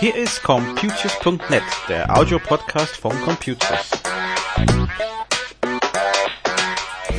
[0.00, 3.90] Hier ist Computers.net, der Audio-Podcast von Computers.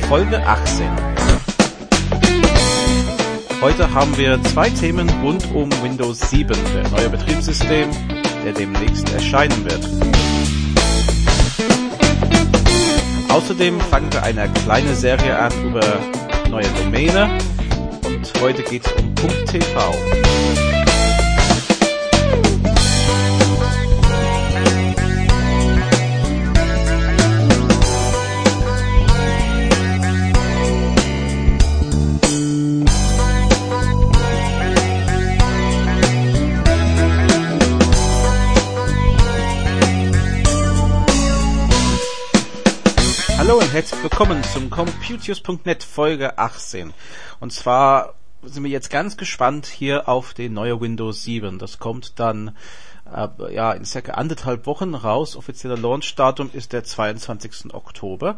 [0.06, 0.90] Folge 18.
[3.62, 7.90] Heute haben wir zwei Themen rund um Windows 7, der neue Betriebssystem,
[8.44, 10.33] der demnächst erscheinen wird.
[13.34, 15.80] Außerdem fangen wir eine kleine Serie an über
[16.48, 17.28] neue Domäne
[18.06, 19.12] und heute geht es um
[19.46, 20.73] .tv.
[44.16, 46.94] willkommen zum Computius.net Folge 18.
[47.40, 51.58] Und zwar sind wir jetzt ganz gespannt hier auf die neue Windows 7.
[51.58, 52.56] Das kommt dann
[53.12, 55.34] äh, ja in circa anderthalb Wochen raus.
[55.34, 57.74] Offizieller Launchdatum ist der 22.
[57.74, 58.36] Oktober.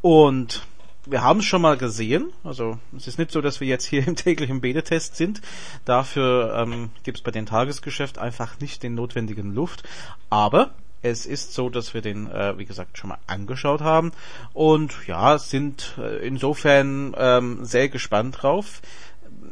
[0.00, 0.62] Und
[1.04, 2.32] wir haben es schon mal gesehen.
[2.42, 5.42] Also es ist nicht so, dass wir jetzt hier im täglichen Beta-Test sind.
[5.84, 9.82] Dafür ähm, gibt es bei dem Tagesgeschäft einfach nicht den notwendigen Luft.
[10.30, 10.70] Aber
[11.02, 14.12] es ist so, dass wir den, äh, wie gesagt, schon mal angeschaut haben
[14.52, 18.82] und ja, sind äh, insofern ähm, sehr gespannt drauf.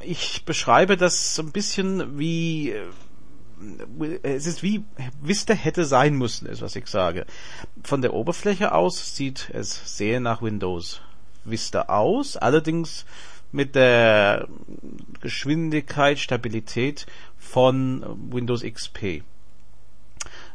[0.03, 4.84] Ich beschreibe das so ein bisschen wie äh, es ist wie
[5.22, 7.27] Vista hätte sein müssen, ist was ich sage.
[7.83, 11.00] Von der Oberfläche aus sieht es sehr nach Windows
[11.44, 13.05] Vista aus, allerdings
[13.53, 14.48] mit der
[15.20, 17.06] Geschwindigkeit, Stabilität
[17.38, 19.22] von Windows XP.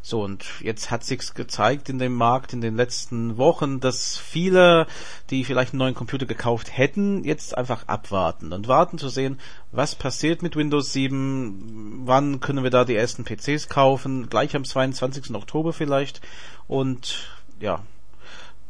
[0.03, 4.87] So, und jetzt hat sich's gezeigt in dem Markt in den letzten Wochen, dass viele,
[5.29, 9.39] die vielleicht einen neuen Computer gekauft hätten, jetzt einfach abwarten und warten zu sehen,
[9.71, 14.65] was passiert mit Windows 7, wann können wir da die ersten PCs kaufen, gleich am
[14.65, 15.35] 22.
[15.35, 16.19] Oktober vielleicht
[16.67, 17.29] und
[17.59, 17.83] ja,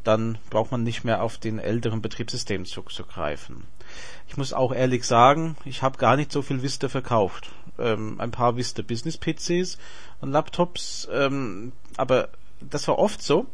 [0.03, 3.63] dann braucht man nicht mehr auf den älteren Betriebssystem zuzugreifen.
[4.27, 7.51] Ich muss auch ehrlich sagen, ich habe gar nicht so viel Vista verkauft.
[7.81, 9.77] Ähm, ein paar Vista Business PCs
[10.21, 13.47] und Laptops, ähm, aber das war oft so,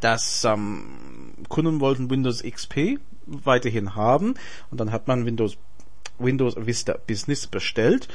[0.00, 4.34] dass ähm, Kunden wollten Windows XP weiterhin haben
[4.70, 5.56] und dann hat man Windows
[6.18, 8.08] Windows Vista Business bestellt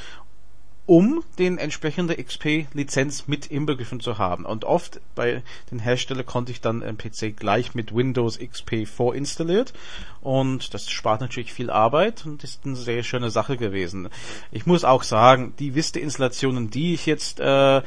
[0.88, 4.46] um den entsprechende XP-Lizenz mit inbegriffen zu haben.
[4.46, 9.74] Und oft bei den Herstellern konnte ich dann einen PC gleich mit Windows XP vorinstalliert
[10.22, 14.08] und das spart natürlich viel Arbeit und ist eine sehr schöne Sache gewesen.
[14.50, 17.82] Ich muss auch sagen, die Vista-Installationen, die ich jetzt äh,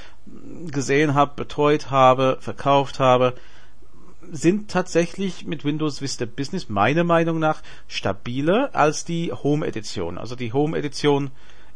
[0.70, 3.34] gesehen habe, betreut habe, verkauft habe,
[4.30, 10.18] sind tatsächlich mit Windows Vista Business meiner Meinung nach stabiler als die Home Edition.
[10.18, 11.30] Also die Home Edition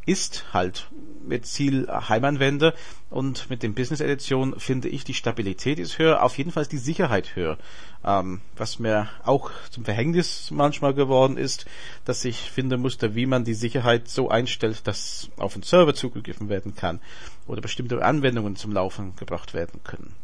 [0.06, 0.88] ist halt
[1.26, 2.74] mit Ziel Heimanwender
[3.10, 6.78] und mit dem Business Edition finde ich die Stabilität ist höher, auf jeden Fall die
[6.78, 7.58] Sicherheit höher.
[8.04, 11.66] Ähm, was mir auch zum Verhängnis manchmal geworden ist,
[12.04, 16.48] dass ich finden musste, wie man die Sicherheit so einstellt, dass auf den Server zugegriffen
[16.48, 17.00] werden kann
[17.46, 20.14] oder bestimmte Anwendungen zum Laufen gebracht werden können.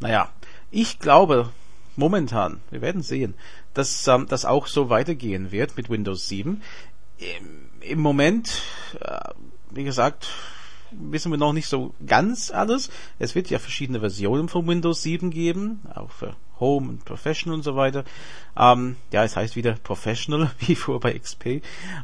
[0.00, 0.30] Naja,
[0.70, 1.50] ich glaube,
[1.96, 3.34] momentan, wir werden sehen,
[3.74, 6.62] dass ähm, das auch so weitergehen wird mit Windows 7.
[7.18, 8.62] Ähm, im Moment,
[9.00, 9.30] äh,
[9.70, 10.28] wie gesagt,
[10.90, 12.90] wissen wir noch nicht so ganz alles.
[13.18, 17.62] Es wird ja verschiedene Versionen von Windows 7 geben, auch für Home und Professional und
[17.62, 18.04] so weiter.
[18.56, 21.62] Ähm, ja, es heißt wieder Professional, wie vor bei XP.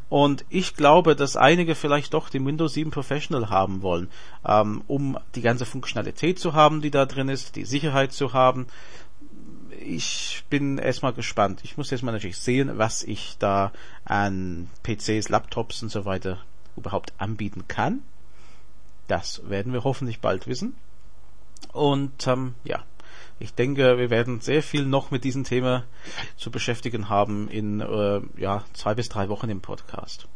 [0.08, 4.08] Und ich glaube, dass einige vielleicht doch den Windows 7 Professional haben wollen,
[4.46, 8.66] ähm, um die ganze Funktionalität zu haben, die da drin ist, die Sicherheit zu haben
[9.84, 11.60] ich bin erstmal gespannt.
[11.64, 13.72] Ich muss jetzt mal natürlich sehen, was ich da
[14.04, 16.38] an PCs, Laptops und so weiter
[16.76, 18.02] überhaupt anbieten kann.
[19.08, 20.74] Das werden wir hoffentlich bald wissen.
[21.72, 22.84] Und ähm, ja,
[23.38, 25.84] ich denke, wir werden sehr viel noch mit diesem Thema
[26.36, 30.28] zu beschäftigen haben in äh, ja, zwei bis drei Wochen im Podcast.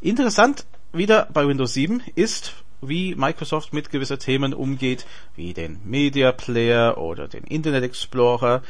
[0.00, 6.32] Interessant wieder bei Windows 7 ist, wie Microsoft mit gewisser Themen umgeht, wie den Media
[6.32, 8.62] Player oder den Internet Explorer,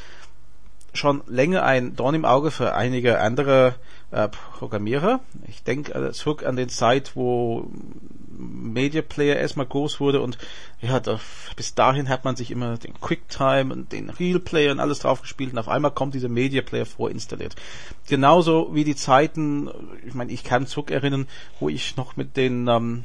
[0.92, 3.74] schon länger ein Dorn im Auge für einige andere
[4.10, 5.20] äh, Programmierer.
[5.48, 7.70] Ich denke äh, zurück an den Zeit, wo
[8.30, 10.38] Media Player erstmal groß wurde und
[10.80, 11.20] ja, da,
[11.56, 15.22] bis dahin hat man sich immer den QuickTime und den Real Player und alles drauf
[15.22, 17.54] gespielt und auf einmal kommt dieser Media Player vorinstalliert.
[18.08, 19.70] Genauso wie die Zeiten,
[20.06, 21.28] ich meine, ich kann zurück erinnern,
[21.60, 23.04] wo ich noch mit den ähm,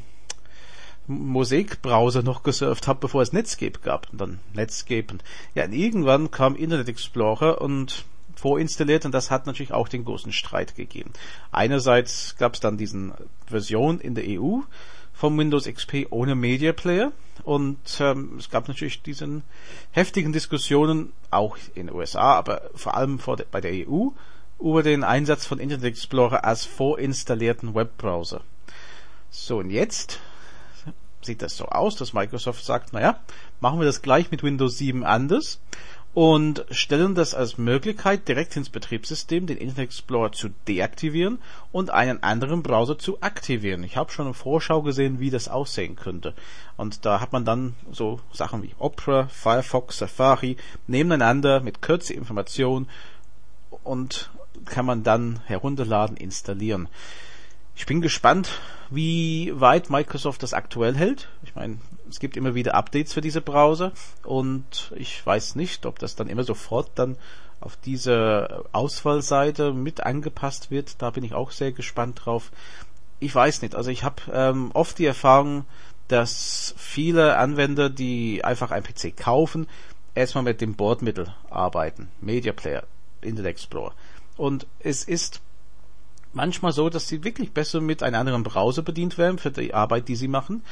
[1.08, 4.12] Mosaic-Browser noch gesurft habe, bevor es Netscape gab.
[4.12, 5.08] Und dann Netscape.
[5.12, 5.24] Und
[5.56, 8.06] ja, und irgendwann kam Internet Explorer und
[8.38, 11.12] vorinstalliert und das hat natürlich auch den großen Streit gegeben.
[11.52, 13.14] Einerseits gab es dann diesen
[13.48, 14.60] Version in der EU
[15.14, 17.12] vom Windows XP ohne Media Player
[17.44, 19.44] und ähm, es gab natürlich diesen
[19.92, 24.10] heftigen Diskussionen auch in den USA, aber vor allem vor de, bei der EU
[24.60, 28.42] über den Einsatz von Internet Explorer als vorinstallierten Webbrowser.
[29.30, 30.20] So und jetzt
[31.28, 33.20] sieht das so aus, dass Microsoft sagt, naja,
[33.60, 35.60] machen wir das gleich mit Windows 7 anders
[36.18, 41.38] und stellen das als Möglichkeit, direkt ins Betriebssystem den Internet Explorer zu deaktivieren
[41.72, 43.84] und einen anderen Browser zu aktivieren.
[43.84, 46.34] Ich habe schon eine Vorschau gesehen, wie das aussehen könnte.
[46.76, 50.58] Und da hat man dann so Sachen wie Opera, Firefox, Safari
[50.88, 52.88] nebeneinander mit kürzer Information
[53.84, 54.32] und
[54.66, 56.90] kann man dann herunterladen, installieren.
[57.78, 58.60] Ich bin gespannt,
[58.90, 61.30] wie weit Microsoft das aktuell hält.
[61.44, 61.78] Ich meine,
[62.10, 63.92] es gibt immer wieder Updates für diese Browser
[64.24, 67.18] und ich weiß nicht, ob das dann immer sofort dann
[67.60, 71.04] auf diese Auswahlseite mit angepasst wird.
[71.04, 72.52] Da bin ich auch sehr gespannt drauf.
[73.20, 73.76] Ich weiß nicht.
[73.76, 75.66] Also ich habe ähm, oft die Erfahrung,
[76.08, 79.68] dass viele Anwender, die einfach ein PC kaufen,
[80.16, 82.10] erstmal mit dem Bordmittel arbeiten.
[82.22, 82.86] Media Player,
[83.22, 83.94] Internet Explorer.
[84.36, 85.42] Und es ist
[86.38, 90.08] manchmal so, dass sie wirklich besser mit einem anderen Browser bedient werden für die Arbeit,
[90.08, 90.64] die sie machen.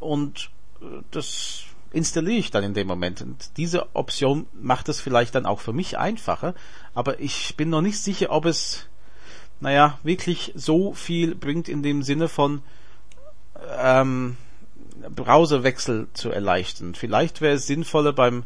[0.00, 0.50] Und
[0.80, 3.20] äh, das installiere ich dann in dem Moment.
[3.20, 6.54] Und diese Option macht es vielleicht dann auch für mich einfacher,
[6.94, 8.86] aber ich bin noch nicht sicher, ob es,
[9.60, 12.62] naja, wirklich so viel bringt in dem Sinne von
[13.78, 14.36] ähm,
[15.14, 16.94] Browserwechsel zu erleichtern.
[16.94, 18.44] Vielleicht wäre es sinnvoller beim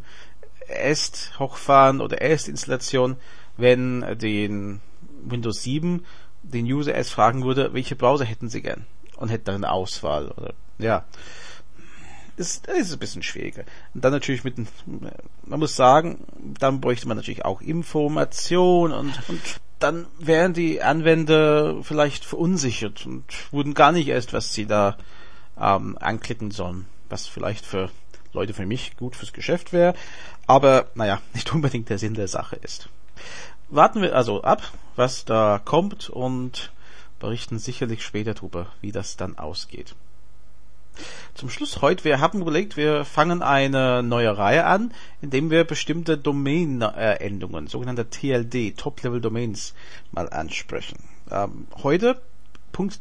[0.69, 3.17] Erst-Hochfahren oder Erstinstallation,
[3.57, 4.81] wenn den
[5.25, 6.05] Windows 7
[6.53, 10.29] den User erst fragen würde, welche Browser hätten sie gern und hätte dann eine Auswahl
[10.29, 11.05] oder ja.
[12.37, 13.65] Das ist ein bisschen schwieriger.
[13.95, 16.19] Und dann natürlich mit, man muss sagen,
[16.61, 19.41] dann bräuchte man natürlich auch Information und, und
[19.79, 24.99] dann wären die Anwender vielleicht verunsichert und wurden gar nicht erst, was sie da
[25.59, 26.85] ähm, anklicken sollen.
[27.09, 27.91] Was vielleicht für
[28.35, 29.95] Leute für mich gut fürs Geschäft wäre,
[30.47, 32.91] aber naja, nicht unbedingt der Sinn der Sache ist
[33.69, 34.63] warten wir also ab,
[34.97, 36.73] was da kommt und
[37.19, 39.95] berichten sicherlich später darüber, wie das dann ausgeht.
[41.35, 46.17] Zum Schluss heute, wir haben überlegt, wir fangen eine neue Reihe an, indem wir bestimmte
[46.17, 49.75] Domain-Endungen, sogenannte TLD, Top-Level Domains,
[50.13, 50.97] mal ansprechen.
[51.31, 52.21] Ähm, heute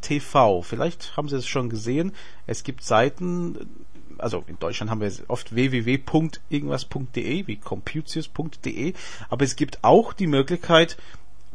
[0.01, 2.13] .tv, vielleicht haben Sie es schon gesehen,
[2.47, 3.84] es gibt Seiten,
[4.17, 8.93] also in Deutschland haben wir oft www.irgendwas.de wie computius.de,
[9.29, 10.97] aber es gibt auch die Möglichkeit,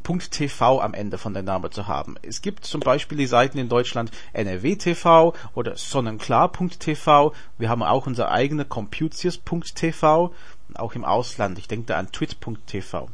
[0.03, 2.17] .tv am Ende von der Name zu haben.
[2.23, 7.33] Es gibt zum Beispiel die Seiten in Deutschland NRW.tv oder sonnenklar.tv.
[7.59, 10.35] Wir haben auch unser eigene Computius.tv,
[10.75, 11.59] auch im Ausland.
[11.59, 13.09] Ich denke da an twit.tv.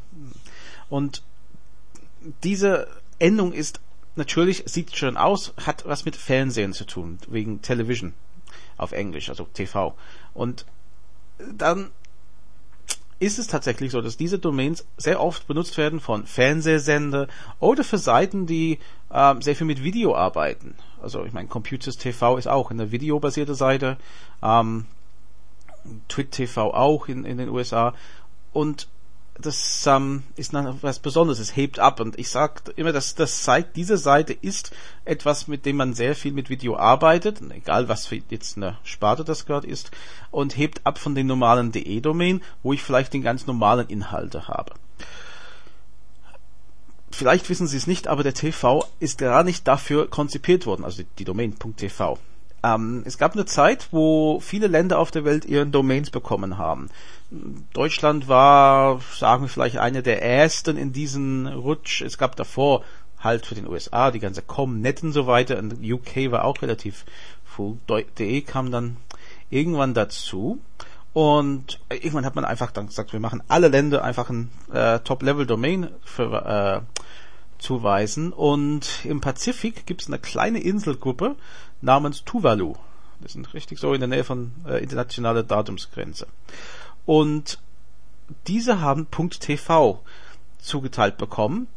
[0.89, 1.23] Und
[2.43, 2.89] diese
[3.19, 3.81] Endung ist
[4.15, 8.15] natürlich, sieht schön aus, hat was mit Fernsehen zu tun, wegen Television
[8.77, 9.95] auf Englisch, also TV.
[10.35, 10.67] Und
[11.39, 11.91] dann
[13.19, 17.29] ist es tatsächlich so, dass diese Domains sehr oft benutzt werden von Fernsehsender
[17.61, 18.79] oder für Seiten, die
[19.11, 20.75] äh, sehr viel mit Video arbeiten.
[21.01, 23.97] Also ich meine, Computers TV ist auch eine videobasierte Seite,
[24.43, 24.87] ähm,
[26.09, 27.95] Twit TV auch in, in den USA
[28.53, 28.89] und
[29.39, 33.77] das ähm, ist was Besonderes, es hebt ab und ich sage immer, dass das zeigt,
[33.77, 34.71] diese Seite ist
[35.05, 39.25] etwas, mit dem man sehr viel mit Video arbeitet, egal was für jetzt eine Sparte
[39.25, 39.91] das gerade ist,
[40.31, 44.73] und hebt ab von den normalen DE-Domain, wo ich vielleicht den ganz normalen Inhalte habe.
[47.11, 51.03] Vielleicht wissen Sie es nicht, aber der TV ist gar nicht dafür konzipiert worden, also
[51.19, 52.19] die Domain.tv.
[52.63, 56.91] Ähm, es gab eine Zeit, wo viele Länder auf der Welt ihren Domains bekommen haben.
[57.73, 62.03] Deutschland war, sagen wir vielleicht, einer der ersten in diesen Rutsch.
[62.03, 62.85] Es gab davor
[63.19, 65.59] halt für den USA die ganze Comnet und so weiter.
[65.59, 67.05] Und UK war auch relativ
[67.45, 67.75] früh.
[68.19, 68.99] DE kam dann
[69.51, 70.61] irgendwann dazu.
[71.13, 75.89] Und irgendwann hat man einfach dann gesagt, wir machen alle Länder einfach ein äh, Top-Level-Domain
[76.19, 76.81] äh,
[77.59, 78.33] zuweisen.
[78.33, 81.37] Und im Pazifik gibt es eine kleine Inselgruppe
[81.81, 82.75] namens Tuvalu.
[83.21, 86.27] Das sind richtig so in der Nähe von äh, internationaler Datumsgrenze.
[87.07, 87.59] Und
[88.47, 90.03] diese haben .tv
[90.59, 91.69] zugeteilt bekommen.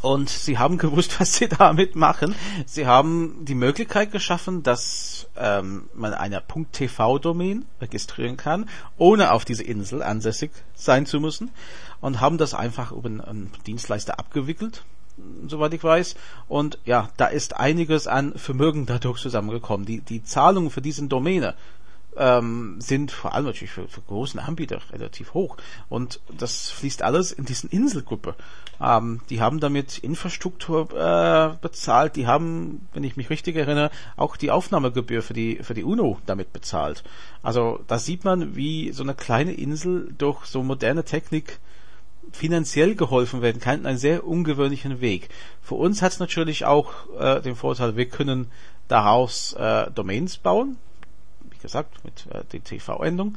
[0.00, 2.34] Und sie haben gewusst, was sie damit machen.
[2.66, 9.64] Sie haben die Möglichkeit geschaffen, dass ähm, man eine .tv-Domain registrieren kann, ohne auf diese
[9.64, 11.50] Insel ansässig sein zu müssen.
[12.00, 14.84] Und haben das einfach über einen Dienstleister abgewickelt
[15.48, 16.14] soweit ich weiß.
[16.48, 19.86] Und ja, da ist einiges an Vermögen dadurch zusammengekommen.
[19.86, 21.54] Die, die Zahlungen für diesen Domäne
[22.18, 25.56] ähm, sind vor allem natürlich für, für großen Anbieter relativ hoch.
[25.88, 28.34] Und das fließt alles in diesen Inselgruppe.
[28.80, 34.36] Ähm, die haben damit Infrastruktur äh, bezahlt, die haben, wenn ich mich richtig erinnere, auch
[34.36, 37.04] die Aufnahmegebühr für die, für die UNO damit bezahlt.
[37.42, 41.58] Also da sieht man, wie so eine kleine Insel durch so moderne Technik
[42.32, 45.28] finanziell geholfen werden kann, einen sehr ungewöhnlichen Weg.
[45.62, 48.50] Für uns hat es natürlich auch äh, den Vorteil, wir können
[48.86, 50.76] daraus äh, Domains bauen,
[51.58, 53.36] wie gesagt, mit äh, der TV-Endung.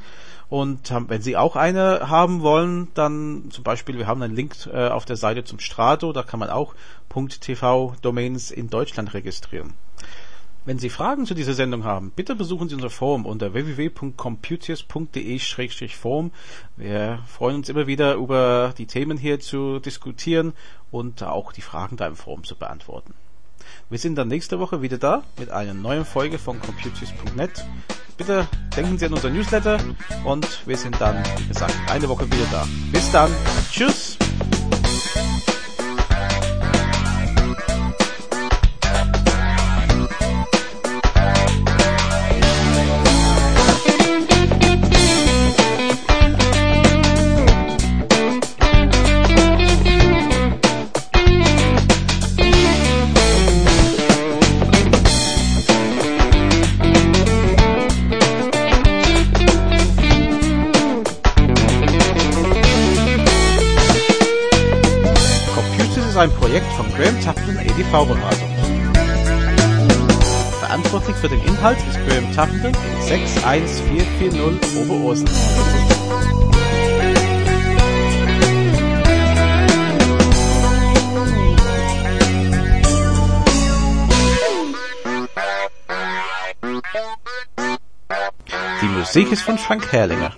[0.50, 4.68] Und ähm, wenn Sie auch eine haben wollen, dann zum Beispiel, wir haben einen Link
[4.72, 6.76] äh, auf der Seite zum Strato, da kann man auch
[7.10, 9.74] .tv-Domains in Deutschland registrieren.
[10.64, 16.32] Wenn Sie Fragen zu dieser Sendung haben, bitte besuchen Sie unser Forum unter www.computius.de-forum.
[16.78, 20.54] Wir freuen uns immer wieder über die Themen hier zu diskutieren
[20.92, 23.16] und auch die Fragen da im Forum zu beantworten.
[23.90, 27.66] Wir sind dann nächste Woche wieder da mit einer neuen Folge von Computius.net.
[28.22, 28.48] Bitte
[28.78, 29.80] denken Sie an unser Newsletter
[30.24, 32.68] und wir sind dann, wie gesagt, eine Woche wieder da.
[32.92, 33.32] Bis dann.
[33.72, 34.01] Tschüss.
[67.02, 68.50] Graham Tufton EDV-Beratung.
[70.60, 75.26] Verantwortlich für den Inhalt ist Graham Tufton 61440 Oberursel.
[88.80, 90.36] Die Musik ist von Frank Herrlinger.